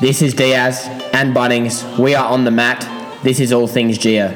[0.00, 1.98] This is Diaz and Bunnings.
[1.98, 2.86] We are on the mat.
[3.24, 4.28] This is all things Geo.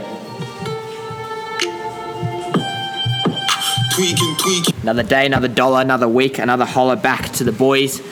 [3.95, 4.75] Tweaking, tweaking.
[4.83, 8.03] Another day, another dollar, another week, another holler back to the boys.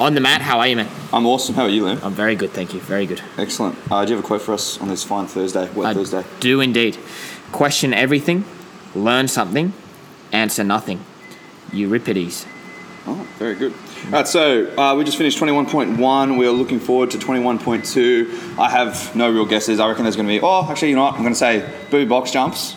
[0.00, 0.88] On the mat, how are you, man?
[1.12, 1.54] I'm awesome.
[1.54, 2.02] How are you, Liam?
[2.02, 2.80] I'm very good, thank you.
[2.80, 3.20] Very good.
[3.36, 3.76] Excellent.
[3.90, 6.24] Uh, do you have a quote for us on this fine Thursday, wet I Thursday?
[6.40, 6.98] do indeed.
[7.52, 8.44] Question everything,
[8.94, 9.72] learn something,
[10.32, 11.04] answer nothing.
[11.72, 12.46] Euripides.
[13.06, 13.74] Oh, very good.
[14.06, 16.38] All right, so uh, we just finished 21.1.
[16.38, 18.58] We are looking forward to 21.2.
[18.58, 19.80] I have no real guesses.
[19.80, 21.14] I reckon there's going to be, oh, actually, you know what?
[21.14, 22.74] I'm going to say boo box jumps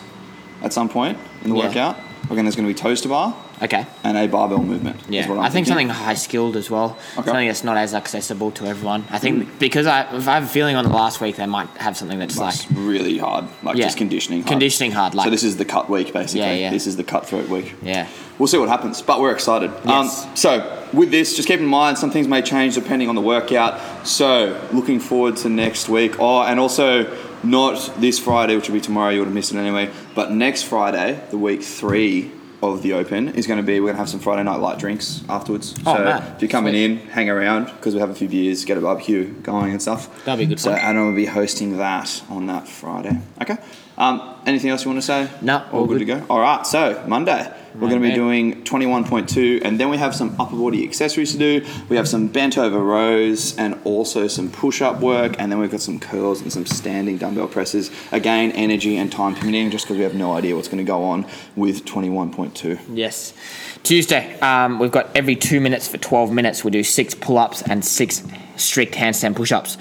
[0.62, 1.66] at some point in the Yeah.
[1.68, 1.96] workout.
[2.22, 3.84] Reckon there's going to be toes to bar Okay.
[4.04, 5.00] and a barbell movement.
[5.08, 5.64] Yeah, I think thinking.
[5.66, 6.96] something high skilled as well.
[7.18, 7.26] Okay.
[7.26, 9.04] Something that's not as accessible to everyone.
[9.10, 11.96] I think because I, I have a feeling on the last week they might have
[11.96, 13.84] something that's like That's really hard, like Yeah.
[13.84, 14.48] just conditioning hard.
[14.50, 16.40] Conditioning hard, like- so this is the cut week, basically.
[16.40, 16.70] Yeah, yeah.
[16.70, 17.74] This is the cutthroat week.
[17.82, 18.06] yeah.
[18.38, 19.70] We'll see what happens, but we're excited.
[19.84, 20.24] Yes.
[20.24, 23.20] Um, so, with this, just keep in mind some things may change depending on the
[23.20, 23.78] workout.
[24.06, 26.18] So, looking forward to next week.
[26.18, 27.04] Oh, and also
[27.42, 29.10] not this Friday, which will be tomorrow.
[29.10, 29.90] You would have missed it anyway.
[30.14, 32.30] But next Friday, the week three
[32.62, 33.80] of the Open is going to be.
[33.80, 35.74] We're going to have some Friday night light drinks afterwards.
[35.84, 36.34] Oh, so man.
[36.36, 36.84] if you're coming Sweet.
[36.84, 40.24] in, hang around because we have a few beers, get a barbecue going and stuff.
[40.24, 40.78] That'd be good So fun.
[40.80, 43.20] Anna will be hosting that on that Friday.
[43.40, 43.56] Okay.
[43.98, 45.28] Um, anything else you want to say?
[45.42, 46.06] No, all, all good, good.
[46.14, 46.26] to go.
[46.30, 46.64] All right.
[46.66, 50.84] So Monday we're going to be doing 21.2, and then we have some upper body
[50.84, 51.66] accessories to do.
[51.88, 55.70] We have some bent over rows and also some push up work, and then we've
[55.70, 57.90] got some curls and some standing dumbbell presses.
[58.10, 61.04] Again, energy and time permitting, just because we have no idea what's going to go
[61.04, 62.78] on with 21.2.
[62.92, 63.34] Yes.
[63.82, 66.62] Tuesday, um, we've got every two minutes for 12 minutes.
[66.62, 68.22] We'll do six pull ups and six
[68.56, 69.76] strict handstand push ups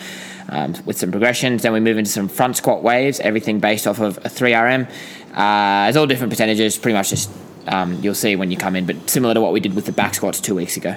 [0.49, 1.63] um, with some progressions.
[1.63, 4.89] Then we move into some front squat waves, everything based off of a 3RM.
[5.33, 7.29] Uh, it's all different percentages, pretty much just
[7.67, 9.91] um, you'll see when you come in, but similar to what we did with the
[9.91, 10.95] back squats two weeks ago.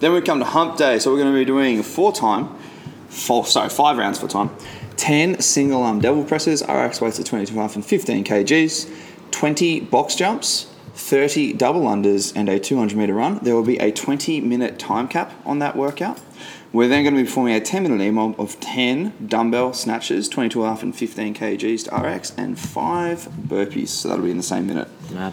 [0.00, 2.54] Then we come to hump day, so we're going to be doing four time,
[3.08, 4.50] four, sorry, five rounds for time,
[4.96, 8.90] 10 single arm devil presses, RX weights at 22.5 and 15 kgs,
[9.30, 13.38] 20 box jumps, 30 double unders, and a 200 meter run.
[13.42, 16.20] There will be a 20 minute time cap on that workout.
[16.72, 20.82] We're then going to be performing a 10 minute EMOM of 10 dumbbell snatches, 22.5
[20.82, 23.88] and 15 kgs to RX, and 5 burpees.
[23.88, 24.88] So that'll be in the same minute.
[25.10, 25.32] Mad.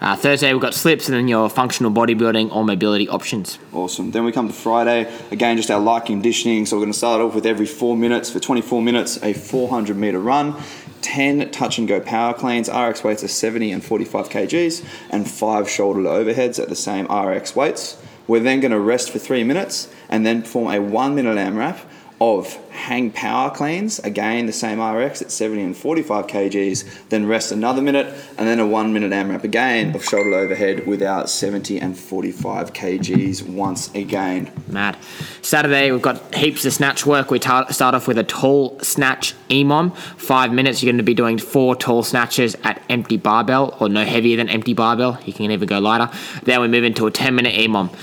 [0.00, 3.58] Uh, Thursday, we've got slips and then your functional bodybuilding or mobility options.
[3.72, 4.10] Awesome.
[4.10, 5.12] Then we come to Friday.
[5.30, 6.66] Again, just our light conditioning.
[6.66, 9.96] So we're going to start off with every four minutes for 24 minutes, a 400
[9.96, 10.56] meter run,
[11.02, 15.68] 10 touch and go power cleans, RX weights of 70 and 45 kgs, and five
[15.68, 17.96] shoulder to overheads at the same RX weights.
[18.26, 21.80] We're then going to rest for three minutes and then perform a one minute AMRAP
[22.20, 22.58] of
[22.90, 27.80] hang power cleans, again the same RX at 70 and 45 kgs, then rest another
[27.80, 32.72] minute, and then a one minute AMRAP again of shoulder overhead without 70 and 45
[32.72, 34.50] kgs once again.
[34.66, 34.96] Mad.
[35.40, 37.30] Saturday, we've got heaps of snatch work.
[37.30, 39.96] We ta- start off with a tall snatch EMOM.
[39.96, 44.04] Five minutes, you're going to be doing four tall snatches at empty barbell or no
[44.04, 45.16] heavier than empty barbell.
[45.24, 46.10] You can even go lighter.
[46.42, 47.94] Then we move into a 10 minute EMOM.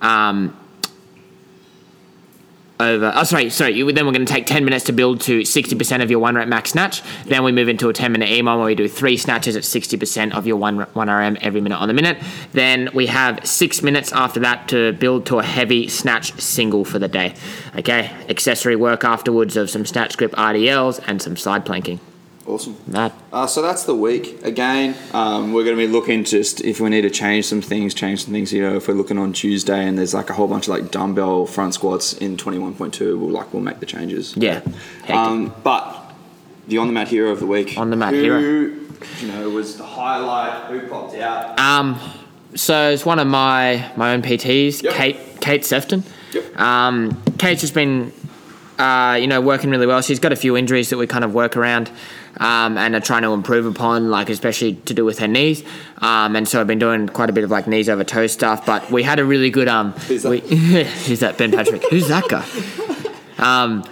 [0.00, 0.58] Um,
[2.82, 3.12] over.
[3.14, 3.72] Oh, sorry, sorry.
[3.74, 6.34] You, then we're going to take 10 minutes to build to 60% of your one
[6.34, 7.02] rep max snatch.
[7.24, 10.34] Then we move into a 10 minute EMOM where we do three snatches at 60%
[10.34, 12.18] of your one, one RM every minute on the minute.
[12.52, 16.98] Then we have six minutes after that to build to a heavy snatch single for
[16.98, 17.34] the day.
[17.76, 22.00] Okay, accessory work afterwards of some snatch grip RDLs and some side planking.
[22.46, 22.76] Awesome.
[22.86, 23.12] Mad.
[23.32, 24.42] Uh, so that's the week.
[24.44, 27.94] Again, um, we're going to be looking just if we need to change some things,
[27.94, 28.52] change some things.
[28.52, 30.90] You know, if we're looking on Tuesday and there's like a whole bunch of like
[30.90, 34.36] dumbbell front squats in 21.2, we'll like we'll make the changes.
[34.36, 34.60] Yeah.
[35.08, 36.12] Um, but
[36.66, 37.78] the on the mat hero of the week.
[37.78, 38.38] On the mat who, hero.
[39.20, 40.64] You know, was the highlight.
[40.70, 41.58] Who popped out?
[41.60, 41.98] Um,
[42.54, 44.94] so it's one of my my own PTs, Yep.
[44.94, 46.02] Kate Kate Sefton.
[46.32, 46.58] Yep.
[46.58, 48.12] Um, Kate's just been,
[48.78, 50.00] uh, you know, working really well.
[50.02, 51.90] She's got a few injuries that we kind of work around,
[52.38, 55.62] um, and are trying to improve upon, like especially to do with her knees.
[55.98, 58.66] Um, and so I've been doing quite a bit of like knees over toe stuff.
[58.66, 59.92] But we had a really good um.
[59.92, 60.30] Who's that?
[60.30, 60.40] We,
[61.06, 61.38] who's that?
[61.38, 61.88] Ben Patrick.
[61.90, 62.44] who's that guy?
[63.38, 63.84] Um,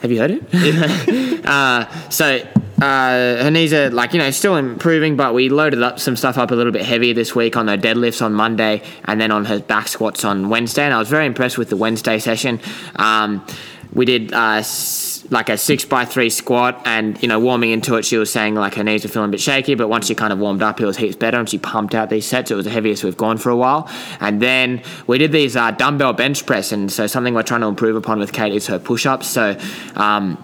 [0.00, 1.46] have you heard it?
[1.46, 2.46] uh, so
[2.80, 6.36] uh, her knees are like you know still improving, but we loaded up some stuff
[6.36, 9.46] up a little bit heavier this week on her deadlifts on Monday, and then on
[9.46, 10.82] her back squats on Wednesday.
[10.84, 12.60] And I was very impressed with the Wednesday session.
[12.96, 13.46] Um,
[13.92, 14.62] we did uh,
[15.30, 18.54] like a six by three squat, and you know warming into it, she was saying
[18.54, 20.80] like her knees were feeling a bit shaky, but once she kind of warmed up,
[20.80, 22.50] it was heaps better, and she pumped out these sets.
[22.50, 23.90] It was the heaviest we've gone for a while,
[24.20, 27.68] and then we did these uh, dumbbell bench press, and so something we're trying to
[27.68, 29.26] improve upon with Kate is her push ups.
[29.26, 29.58] So.
[29.94, 30.42] Um,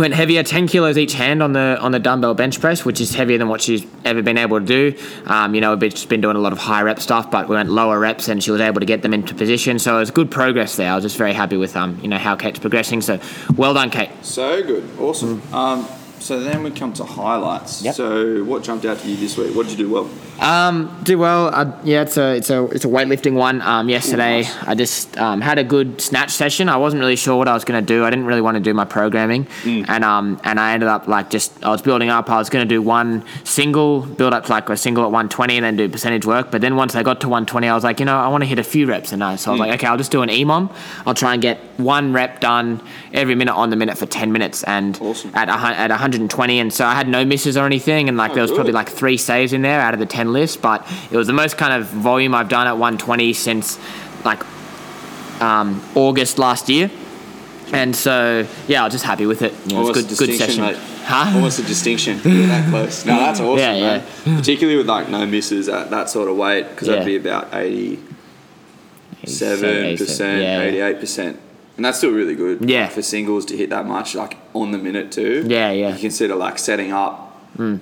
[0.00, 3.14] went heavier, ten kilos each hand on the on the dumbbell bench press, which is
[3.14, 4.98] heavier than what she's ever been able to do.
[5.26, 7.56] Um, you know, we've just been doing a lot of high rep stuff, but we
[7.56, 9.78] went lower reps, and she was able to get them into position.
[9.78, 10.90] So it was good progress there.
[10.90, 13.00] I was just very happy with um, you know how Kate's progressing.
[13.00, 13.20] So
[13.56, 14.10] well done, Kate.
[14.22, 15.42] So good, awesome.
[15.52, 15.86] Um,
[16.20, 17.82] so then we come to highlights.
[17.82, 17.94] Yep.
[17.94, 19.54] So what jumped out to you this week?
[19.54, 20.10] What did you do well?
[20.40, 21.54] Um, do well.
[21.54, 23.60] Uh, yeah, it's a it's a it's a weightlifting one.
[23.60, 24.62] Um, yesterday nice.
[24.64, 26.68] I just um, had a good snatch session.
[26.68, 28.04] I wasn't really sure what I was going to do.
[28.04, 31.28] I didn't really want to do my programming, and um and I ended up like
[31.30, 32.30] just I was building up.
[32.30, 35.56] I was going to do one single, build up to like a single at 120,
[35.56, 36.50] and then do percentage work.
[36.50, 38.48] But then once I got to 120, I was like, you know, I want to
[38.48, 40.30] hit a few reps, and I, so I was like, okay, I'll just do an
[40.30, 40.72] EMOM.
[41.06, 42.80] I'll try and get one rep done
[43.12, 45.32] every minute on the minute for 10 minutes, and Awesome.
[45.34, 48.34] at a, at 120, and so I had no misses or anything, and like Oh,
[48.34, 51.16] there was probably like three saves in there out of the 10 list, but it
[51.16, 53.78] was the most kind of volume I've done at 120 since
[54.24, 54.42] like
[55.40, 56.90] um, August last year.
[57.72, 59.52] And so, yeah, I was just happy with it.
[59.68, 60.64] Know, it was good, a good session.
[60.64, 60.76] mate.
[61.04, 61.36] Huh?
[61.36, 62.18] Almost a distinction.
[62.24, 63.04] You're that close.
[63.06, 64.36] No, that's awesome, Yeah, man.
[64.38, 66.94] Particularly with like no misses at that sort of weight, because Yeah.
[66.96, 68.02] that'd be about 87%,
[69.22, 70.40] 87,
[70.74, 71.36] 88%.
[71.80, 72.68] And that's still really good.
[72.68, 72.88] Yeah.
[72.88, 75.46] For singles to hit that much, like on the minute too.
[75.48, 75.94] Yeah, yeah.
[75.94, 77.34] You consider like setting up,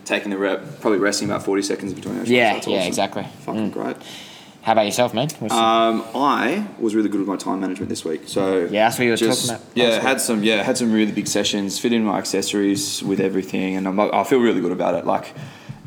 [0.04, 2.30] taking the rep, probably resting about 40 seconds between those.
[2.30, 2.54] Yeah.
[2.54, 2.86] That's yeah, awesome.
[2.86, 3.26] exactly.
[3.40, 3.96] Fucking great.
[4.62, 5.30] How about yourself, man?
[5.50, 8.22] Um, I was really good with my time management this week.
[8.26, 9.76] So Yeah, that's what you were just- talking about.
[9.76, 13.74] Yeah, had some yeah had some really big sessions, fit in my accessories with everything,
[13.74, 15.06] and I'm, I feel really good about it.
[15.06, 15.34] Like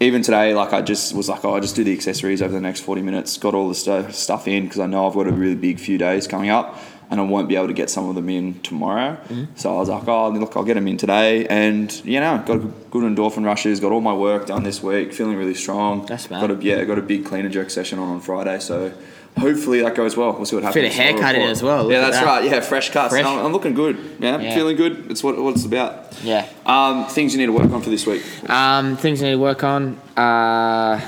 [0.01, 2.59] even today, like I just was like, oh, I just do the accessories over the
[2.59, 3.37] next 40 minutes.
[3.37, 5.97] Got all the stu- stuff in because I know I've got a really big few
[5.97, 6.77] days coming up.
[7.11, 9.17] And I won't be able to get some of them in tomorrow.
[9.27, 9.55] Mm-hmm.
[9.55, 11.45] So I was like, oh, look, I'll get them in today.
[11.45, 12.59] And, you know, got
[12.89, 16.05] good endorphin rushes, got all my work done this week, feeling really strong.
[16.05, 16.39] That's mad.
[16.39, 18.59] Got a, yeah, got a big clean and jerk session on on Friday.
[18.59, 18.93] So
[19.37, 20.31] hopefully that goes well.
[20.31, 20.85] We'll see what happens.
[20.85, 22.25] Fit a haircut in as well, look Yeah, that's that.
[22.25, 22.45] right.
[22.45, 23.13] Yeah, fresh cuts.
[23.13, 23.25] Fresh.
[23.25, 23.97] I'm, I'm looking good.
[24.19, 24.55] Yeah, Yeah.
[24.55, 25.11] feeling good.
[25.11, 26.17] It's what, what it's about.
[26.23, 26.47] yeah.
[26.65, 28.23] Um, things you need to work on for this week.
[28.49, 29.97] Um, things I need to work on.
[30.15, 31.01] Uh.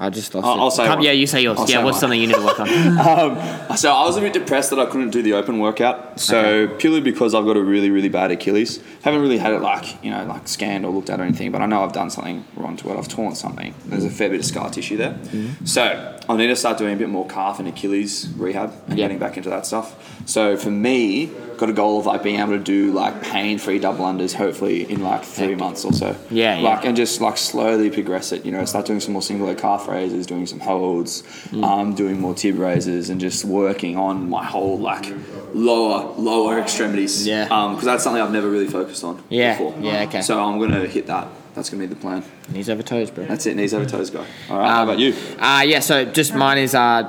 [0.00, 0.60] I just lost I'll-.
[0.60, 1.04] I'll say Come- one.
[1.04, 1.58] Yeah, you say yours.
[1.58, 2.00] I'll yeah, say what's one.
[2.02, 2.68] something you need to work on?
[3.68, 6.20] Um, so I was a bit depressed that I couldn't do the open workout.
[6.20, 8.80] So purely because I've got a really, really bad Achilles.
[9.02, 11.62] Haven't really had it like you know like scanned or looked at or anything, but
[11.62, 12.96] I know I've done something wrong to it.
[12.96, 13.74] I've torn something.
[13.86, 15.12] There's a fair bit of scar tissue there.
[15.14, 15.64] Mm-hmm.
[15.64, 19.04] So I need to start doing a bit more calf and Achilles rehab and Yeah.
[19.06, 20.20] getting back into that stuff.
[20.26, 24.04] So for me, got a goal of like being able to do like pain-free double
[24.04, 26.16] unders, hopefully in like three months or so.
[26.30, 26.68] Yeah, yeah.
[26.68, 28.46] Like and just like slowly progress it.
[28.46, 31.64] You know, start doing some more single leg calf raises, doing some holds, Mm.
[31.64, 35.12] um, doing more tib raises, and just working on my whole like
[35.54, 37.26] lower lower extremities.
[37.26, 37.44] Yeah.
[37.44, 39.22] because that's something I've never really focused on.
[39.28, 39.74] Yeah, Before.
[39.80, 40.22] yeah, okay.
[40.22, 41.28] So I'm gonna hit that.
[41.54, 42.22] That's gonna be the plan.
[42.52, 43.24] Knees over toes, bro.
[43.24, 43.56] That's it.
[43.56, 44.24] Knees over toes, guy.
[44.48, 44.68] All right.
[44.70, 45.14] how Um, about you?
[45.38, 47.02] Uh, yeah, so just mine is uh,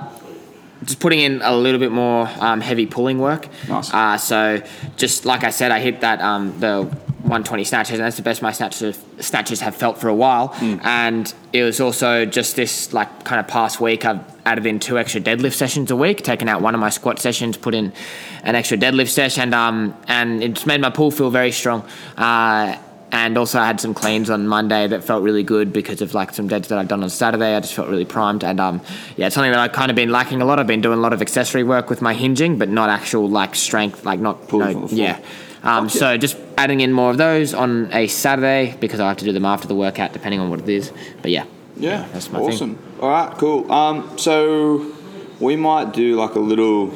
[0.84, 3.48] just putting in a little bit more um, heavy pulling work.
[3.68, 3.94] Nice.
[3.94, 4.62] Uh, so
[4.96, 8.42] just like I said, I hit that um, the 120 snatches, and that's the best
[8.42, 10.48] my snatches snatches have felt for a while.
[10.48, 10.78] Hmm.
[10.84, 14.98] And it was also just this like kind of past week, I've added in two
[14.98, 17.92] extra deadlift sessions a week, taken out one of my squat sessions, put in
[18.44, 21.86] an extra deadlift session, and um, and it's made my pull feel very strong.
[22.18, 22.78] Uh,
[23.12, 26.34] and also I had some cleans on Monday that felt really good because of like
[26.34, 27.56] some deads that I'd done on Saturday.
[27.56, 28.82] I just felt really primed and um
[29.18, 30.60] yeah, it's something that I've kind of been lacking a lot.
[30.60, 33.56] I've been doing a lot of accessory work with my hinging, but not actual like
[33.56, 35.00] strength, like not Pulling no- from the floor.
[35.08, 35.20] yeah.
[35.62, 39.26] Um, so just adding in more of those on a Saturday because I have to
[39.26, 40.94] do them after the workout, depending on what it is.
[41.22, 41.44] But yeah,
[41.76, 42.76] Yeah, that's my awesome.
[42.76, 43.02] thing.
[43.02, 43.70] All right, cool.
[43.70, 44.90] Um, so
[45.42, 46.92] we might do like a little,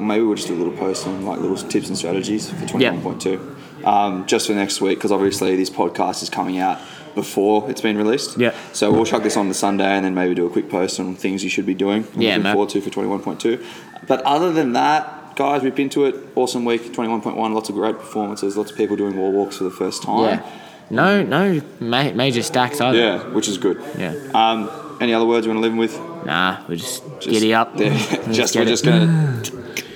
[0.00, 2.88] maybe we'll just do a little post on like little tips and strategies for twenty
[2.90, 6.78] one point two, um, just for next week because obviously this podcast is coming out
[7.14, 8.38] before it's been released.
[8.38, 8.54] Yeah.
[8.72, 11.14] So we'll chuck this on the Sunday and then maybe do a quick post on
[11.16, 12.06] things you should be doing.
[12.16, 13.64] Yeah, looking forward to for twenty one point two.
[14.06, 15.16] But other than that.
[15.36, 16.14] Guys, we've been to it.
[16.34, 17.54] Awesome week, 21.1.
[17.54, 18.58] Lots of great performances.
[18.58, 20.24] Lots of people doing wall walks for the first time.
[20.40, 20.50] Yeah.
[20.90, 22.98] No, no ma- major stacks either.
[22.98, 23.80] Yeah, which is good.
[23.96, 24.12] Yeah.
[24.34, 24.68] Um,
[25.00, 26.26] any other words you want to leave them with?
[26.26, 27.74] Nah, we're just, Just- giddy up.
[27.80, 29.40] Yeah, Let's just we're just gonna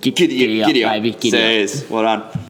[0.00, 2.49] get, get, Gid- giddy, giddy up, giddy up, baby, giddy